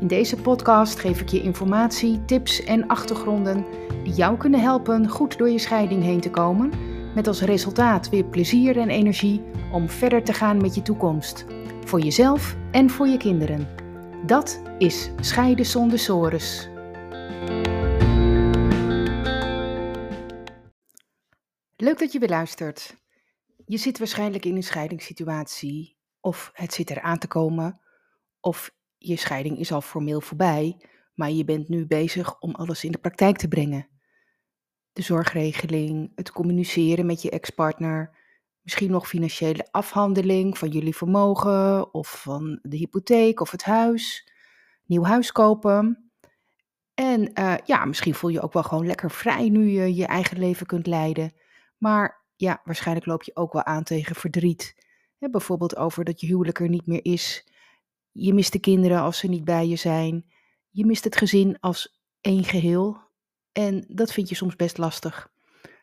[0.00, 3.64] In deze podcast geef ik je informatie, tips en achtergronden
[4.04, 6.72] die jou kunnen helpen goed door je scheiding heen te komen,
[7.14, 11.44] met als resultaat weer plezier en energie om verder te gaan met je toekomst,
[11.84, 13.68] voor jezelf en voor je kinderen.
[14.26, 16.68] Dat is Scheiden zonder sores.
[21.76, 22.96] Leuk dat je weer luistert.
[23.66, 27.80] Je zit waarschijnlijk in een scheidingssituatie, of het zit er aan te komen,
[28.40, 30.76] of je scheiding is al formeel voorbij,
[31.14, 33.88] maar je bent nu bezig om alles in de praktijk te brengen.
[34.92, 38.16] De zorgregeling, het communiceren met je ex-partner,
[38.62, 44.32] misschien nog financiële afhandeling van jullie vermogen of van de hypotheek of het huis,
[44.86, 46.10] nieuw huis kopen.
[46.94, 50.38] En uh, ja, misschien voel je ook wel gewoon lekker vrij nu je je eigen
[50.38, 51.32] leven kunt leiden.
[51.76, 54.86] Maar ja, waarschijnlijk loop je ook wel aan tegen verdriet.
[55.18, 57.46] bijvoorbeeld over dat je huwelijk er niet meer is
[58.12, 60.30] je mist de kinderen als ze niet bij je zijn.
[60.70, 62.96] Je mist het gezin als één geheel.
[63.52, 65.32] En dat vind je soms best lastig.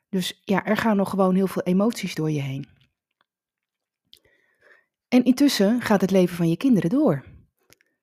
[0.10, 2.68] Dus ja, er gaan nog gewoon heel veel emoties door je heen.
[5.08, 7.26] En intussen gaat het leven van je kinderen door.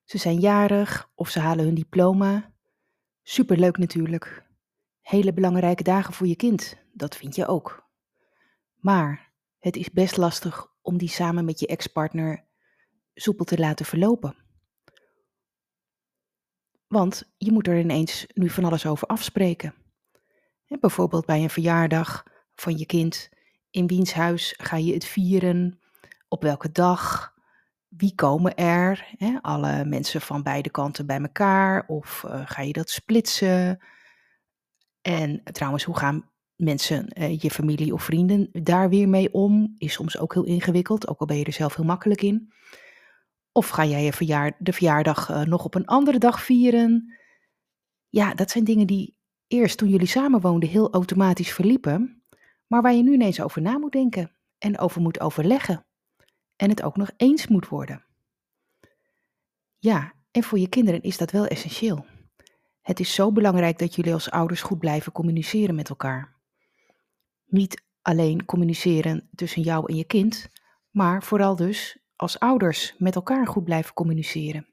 [0.03, 2.53] Ze zijn jarig of ze halen hun diploma.
[3.23, 4.45] Superleuk natuurlijk.
[5.01, 7.89] Hele belangrijke dagen voor je kind, dat vind je ook.
[8.75, 12.45] Maar het is best lastig om die samen met je ex-partner
[13.13, 14.35] soepel te laten verlopen.
[16.87, 19.73] Want je moet er ineens nu van alles over afspreken.
[20.79, 22.23] bijvoorbeeld bij een verjaardag
[22.55, 23.29] van je kind.
[23.69, 25.79] In wiens huis ga je het vieren?
[26.27, 27.33] Op welke dag?
[27.87, 29.15] Wie komen er?
[29.41, 31.87] alle mensen van beide kanten bij elkaar?
[31.87, 33.79] Of uh, ga je dat splitsen?
[35.01, 39.73] En trouwens, hoe gaan mensen, uh, je familie of vrienden, daar weer mee om?
[39.77, 42.53] Is soms ook heel ingewikkeld, ook al ben je er zelf heel makkelijk in.
[43.53, 47.17] Of ga jij je de verjaardag uh, nog op een andere dag vieren?
[48.09, 52.23] Ja, dat zijn dingen die eerst toen jullie samenwoonden heel automatisch verliepen,
[52.67, 55.85] maar waar je nu ineens over na moet denken en over moet overleggen.
[56.55, 58.05] En het ook nog eens moet worden.
[59.79, 62.05] Ja, en voor je kinderen is dat wel essentieel.
[62.81, 66.35] Het is zo belangrijk dat jullie als ouders goed blijven communiceren met elkaar.
[67.45, 70.49] Niet alleen communiceren tussen jou en je kind,
[70.89, 74.67] maar vooral dus als ouders met elkaar goed blijven communiceren.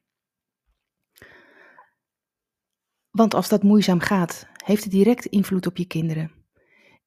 [3.10, 6.32] Want als dat moeizaam gaat, heeft het direct invloed op je kinderen.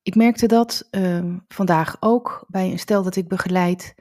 [0.02, 3.96] Ik merkte dat uh, vandaag ook bij een stel dat ik begeleid.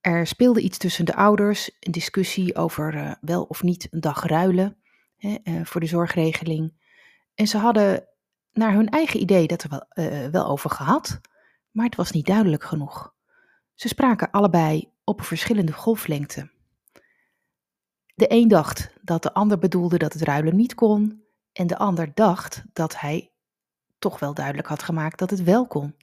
[0.00, 4.24] Er speelde iets tussen de ouders, een discussie over uh, wel of niet een dag
[4.24, 4.76] ruilen
[5.16, 6.72] hè, uh, voor de zorgregeling.
[7.34, 8.08] En ze hadden
[8.52, 11.20] naar hun eigen idee dat er wel, eh, wel over gehad,
[11.70, 13.14] maar het was niet duidelijk genoeg.
[13.74, 16.50] Ze spraken allebei op verschillende golflengte.
[18.14, 22.14] De een dacht dat de ander bedoelde dat het ruilen niet kon, en de ander
[22.14, 23.32] dacht dat hij
[23.98, 25.96] toch wel duidelijk had gemaakt dat het wel kon.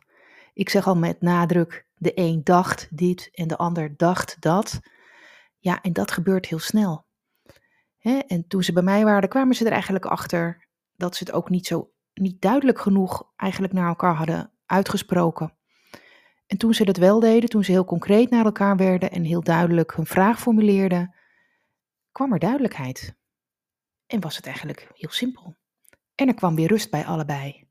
[0.53, 4.79] Ik zeg al met nadruk: de een dacht dit en de ander dacht dat.
[5.57, 7.05] Ja, en dat gebeurt heel snel.
[8.27, 11.49] en toen ze bij mij waren, kwamen ze er eigenlijk achter dat ze het ook
[11.49, 15.54] niet zo niet duidelijk genoeg eigenlijk naar elkaar hadden uitgesproken.
[16.47, 19.43] En toen ze dat wel deden, toen ze heel concreet naar elkaar werden en heel
[19.43, 21.15] duidelijk hun vraag formuleerden,
[22.11, 23.15] kwam er duidelijkheid.
[24.05, 25.55] En was het eigenlijk heel simpel.
[26.15, 27.67] En er kwam weer rust bij allebei.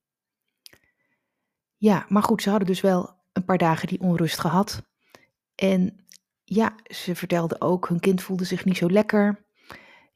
[1.77, 4.83] Ja, maar goed, ze hadden dus wel een paar dagen die onrust gehad.
[5.55, 6.07] En
[6.45, 9.47] ja, ze vertelde ook, hun kind voelde zich niet zo lekker.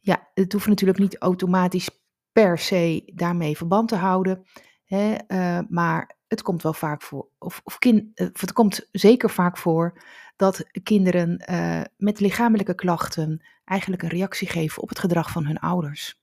[0.00, 1.90] Ja, het hoeft natuurlijk niet automatisch
[2.32, 4.46] per se daarmee verband te houden.
[4.84, 9.58] Hè, uh, maar het komt wel vaak voor, of, of, eh, het komt zeker vaak
[9.58, 10.02] voor
[10.36, 15.58] dat kinderen uh, met lichamelijke klachten eigenlijk een reactie geven op het gedrag van hun
[15.58, 16.20] ouders.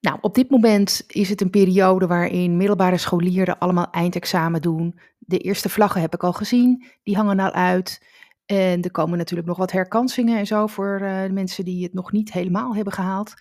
[0.00, 4.98] Nou, op dit moment is het een periode waarin middelbare scholieren allemaal eindexamen doen.
[5.18, 8.06] De eerste vlaggen heb ik al gezien, die hangen al uit.
[8.46, 12.12] En er komen natuurlijk nog wat herkansingen en zo voor uh, mensen die het nog
[12.12, 13.34] niet helemaal hebben gehaald.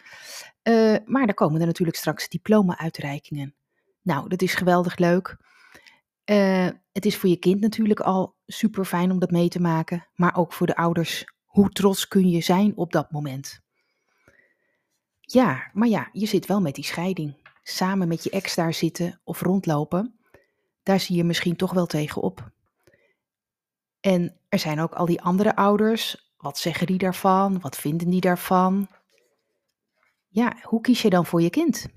[1.05, 3.55] Maar er komen er natuurlijk straks diploma-uitreikingen.
[4.01, 5.37] Nou, dat is geweldig leuk.
[6.25, 10.07] Uh, het is voor je kind natuurlijk al super fijn om dat mee te maken,
[10.13, 11.25] maar ook voor de ouders.
[11.45, 13.59] Hoe trots kun je zijn op dat moment?
[15.19, 17.49] Ja, maar ja, je zit wel met die scheiding.
[17.63, 20.19] Samen met je ex daar zitten of rondlopen,
[20.83, 22.51] daar zie je misschien toch wel tegenop.
[23.99, 26.31] En er zijn ook al die andere ouders.
[26.37, 27.59] Wat zeggen die daarvan?
[27.59, 28.87] Wat vinden die daarvan?
[30.27, 31.87] Ja, hoe kies je dan voor je kind?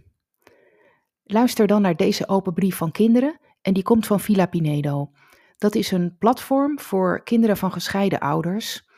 [1.25, 5.11] Luister dan naar deze open brief van kinderen en die komt van Villa Pinedo.
[5.59, 8.89] Dat is een platform voor kinderen van gescheiden ouders.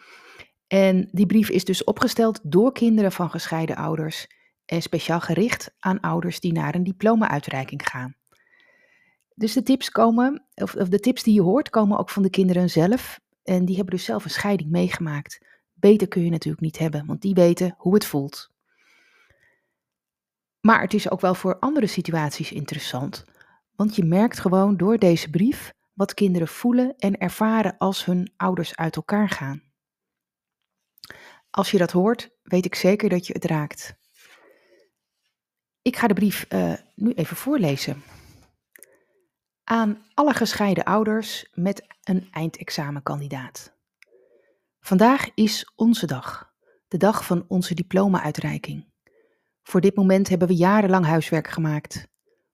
[0.67, 4.27] En die brief is dus opgesteld door kinderen van gescheiden ouders
[4.65, 8.17] en speciaal gericht aan ouders die naar een diploma-uitreiking gaan.
[9.35, 12.31] Dus de tips komen, of, of de tips die je hoort, komen ook van de
[12.31, 13.21] kinderen zelf.
[13.43, 15.47] En die hebben dus zelf een scheiding meegemaakt.
[15.73, 18.55] Beter kun je natuurlijk niet hebben, want die weten hoe het voelt.
[20.67, 23.25] Maar het is ook wel voor andere situaties interessant.
[23.77, 28.77] Want je merkt gewoon door deze brief wat kinderen voelen en ervaren als hun ouders
[28.77, 29.63] uit elkaar gaan.
[31.51, 33.97] Als je dat hoort, weet ik zeker dat je het raakt.
[35.83, 38.03] Ik ga de brief uh, nu even voorlezen.
[39.65, 43.77] Aan alle gescheiden ouders met een eindexamenkandidaat.
[44.81, 46.53] Vandaag is onze dag,
[46.89, 48.95] de dag van onze diploma-uitreiking.
[49.69, 52.09] Voor dit moment hebben we jarenlang huiswerk gemaakt,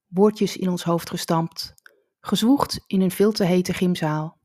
[0.07, 1.75] woordjes in ons hoofd gestampt,
[2.21, 4.39] gezwoegd in een veel te hete gymzaal,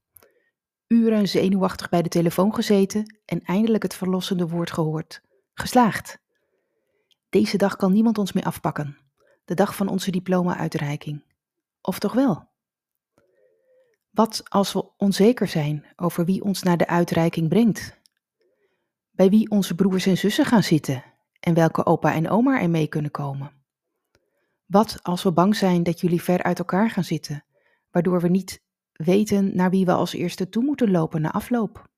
[0.88, 5.22] uren zenuwachtig bij de telefoon gezeten en eindelijk het verlossende woord gehoord.
[5.54, 6.19] Geslaagd.
[7.30, 8.98] Deze dag kan niemand ons meer afpakken.
[9.46, 11.24] De dag van onze diploma-uitreiking.
[11.81, 12.50] Of toch wel?
[14.10, 18.00] Wat als we onzeker zijn over wie ons naar de uitreiking brengt?
[19.12, 21.16] Bij wie onze broers en zussen gaan zitten
[21.47, 23.51] en welke opa en oma er mee kunnen komen?
[24.65, 27.45] Wat als we bang zijn dat jullie ver uit elkaar gaan zitten,
[27.91, 28.61] waardoor we niet
[28.91, 31.89] weten naar wie we als eerste toe moeten lopen na afloop?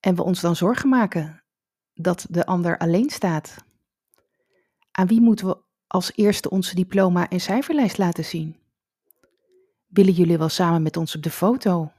[0.00, 1.42] En we ons dan zorgen maken
[1.94, 3.56] dat de ander alleen staat?
[4.90, 8.56] Aan wie moeten we als eerste onze diploma en cijferlijst laten zien?
[9.86, 11.92] Willen jullie wel samen met ons op de foto?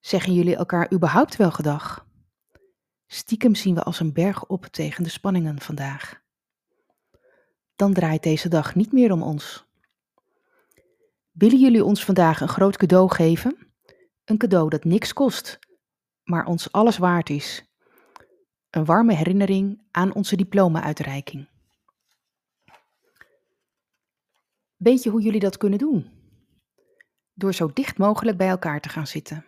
[0.00, 2.10] Zeggen jullie elkaar überhaupt wel gedag?
[3.14, 6.22] Stiekem zien we als een berg op tegen de spanningen vandaag.
[7.76, 9.64] Dan draait deze dag niet meer om ons.
[11.30, 13.72] Willen jullie ons vandaag een groot cadeau geven?
[14.24, 15.58] Een cadeau dat niks kost,
[16.24, 17.64] maar ons alles waard is.
[18.70, 21.48] Een warme herinnering aan onze diploma-uitreiking.
[24.76, 26.10] Weet je hoe jullie dat kunnen doen?
[27.32, 29.46] Door zo dicht mogelijk bij elkaar te gaan zitten.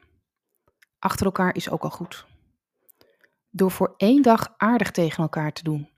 [0.98, 2.32] Achter elkaar is ook al goed.
[3.56, 5.88] Door voor één dag aardig tegen elkaar te doen.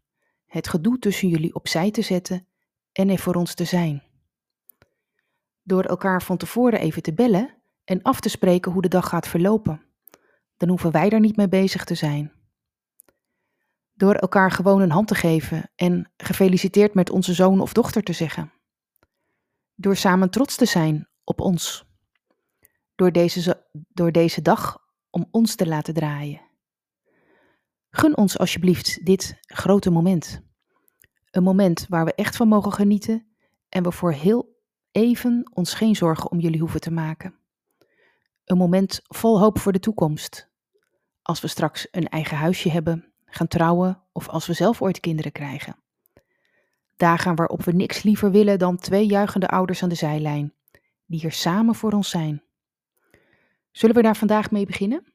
[0.46, 2.46] Het gedoe tussen jullie opzij te zetten
[2.92, 4.02] en er voor ons te zijn.
[5.62, 7.54] Door elkaar van tevoren even te bellen
[7.84, 9.82] en af te spreken hoe de dag gaat verlopen.
[10.56, 12.32] Dan hoeven wij daar niet mee bezig te zijn.
[13.92, 18.12] Door elkaar gewoon een hand te geven en gefeliciteerd met onze zoon of dochter te
[18.12, 18.52] zeggen.
[19.74, 21.84] Door samen trots te zijn op ons.
[22.94, 24.78] Door deze, door deze dag
[25.10, 26.45] om ons te laten draaien.
[27.96, 30.40] Gun ons alsjeblieft dit grote moment.
[31.30, 33.26] Een moment waar we echt van mogen genieten
[33.68, 34.58] en we voor heel
[34.90, 37.34] even ons geen zorgen om jullie hoeven te maken.
[38.44, 40.50] Een moment vol hoop voor de toekomst.
[41.22, 45.32] Als we straks een eigen huisje hebben, gaan trouwen of als we zelf ooit kinderen
[45.32, 45.76] krijgen.
[46.96, 50.54] Dagen waarop we niks liever willen dan twee juichende ouders aan de zijlijn,
[51.06, 52.42] die er samen voor ons zijn.
[53.70, 55.12] Zullen we daar vandaag mee beginnen?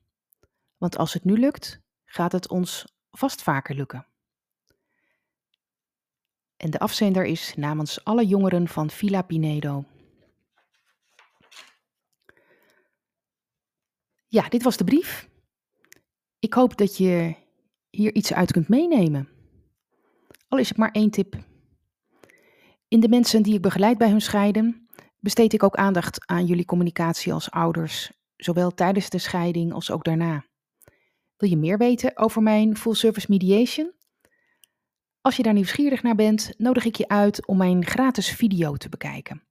[0.77, 4.05] Want als het nu lukt, gaat het ons vast vaker lukken.
[6.57, 9.85] En de afzender is namens alle jongeren van Villa Pinedo.
[14.27, 15.29] Ja, dit was de brief.
[16.39, 17.35] Ik hoop dat je
[17.89, 19.29] hier iets uit kunt meenemen.
[20.47, 21.35] Al is het maar één tip.
[22.87, 24.87] In de mensen die ik begeleid bij hun scheiden,
[25.19, 30.03] besteed ik ook aandacht aan jullie communicatie als ouders, zowel tijdens de scheiding als ook
[30.03, 30.49] daarna.
[31.41, 33.93] Wil je meer weten over mijn full service mediation?
[35.21, 38.89] Als je daar nieuwsgierig naar bent, nodig ik je uit om mijn gratis video te
[38.89, 39.43] bekijken.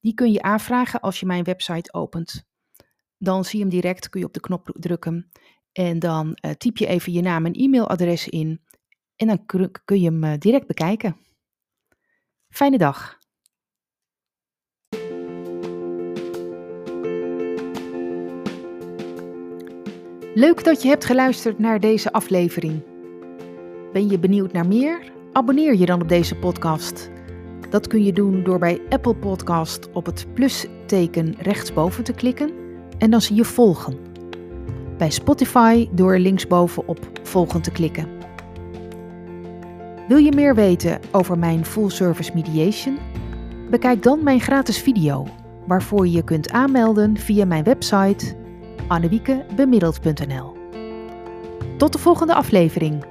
[0.00, 2.46] Die kun je aanvragen als je mijn website opent.
[3.18, 5.30] Dan zie je hem direct, kun je op de knop drukken
[5.72, 8.64] en dan uh, typ je even je naam en e-mailadres in
[9.16, 9.46] en dan
[9.84, 11.16] kun je hem uh, direct bekijken.
[12.48, 13.17] Fijne dag.
[20.38, 22.82] Leuk dat je hebt geluisterd naar deze aflevering.
[23.92, 25.12] Ben je benieuwd naar meer?
[25.32, 27.10] Abonneer je dan op deze podcast.
[27.70, 32.50] Dat kun je doen door bij Apple Podcast op het plusteken rechtsboven te klikken
[32.98, 33.98] en dan zie je volgen.
[34.98, 38.08] Bij Spotify door linksboven op volgen te klikken.
[40.08, 42.98] Wil je meer weten over mijn full service mediation?
[43.70, 45.26] Bekijk dan mijn gratis video,
[45.66, 48.37] waarvoor je je kunt aanmelden via mijn website
[48.88, 50.56] annewiekebemiddeld.nl.
[51.76, 53.04] Tot de volgende aflevering.